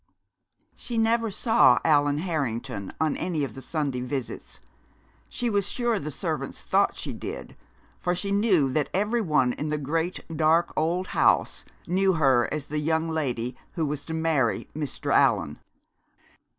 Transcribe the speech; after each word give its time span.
She 0.75 0.97
never 0.97 1.29
saw 1.29 1.77
Allan 1.85 2.17
Harrington 2.17 2.91
on 2.99 3.15
any 3.17 3.43
of 3.43 3.53
the 3.53 3.61
Sunday 3.61 4.01
visits. 4.01 4.59
She 5.29 5.47
was 5.47 5.67
sure 5.69 5.99
the 5.99 6.09
servants 6.09 6.63
thought 6.63 6.97
she 6.97 7.13
did, 7.13 7.55
for 7.99 8.15
she 8.15 8.31
knew 8.31 8.71
that 8.73 8.89
every 8.95 9.21
one 9.21 9.53
in 9.53 9.67
the 9.67 9.77
great, 9.77 10.21
dark 10.35 10.73
old 10.75 11.09
house 11.09 11.65
knew 11.85 12.13
her 12.13 12.49
as 12.51 12.65
the 12.65 12.79
young 12.79 13.09
lady 13.09 13.55
who 13.73 13.85
was 13.85 14.03
to 14.05 14.15
marry 14.15 14.67
Mr. 14.75 15.13
Allan. 15.13 15.59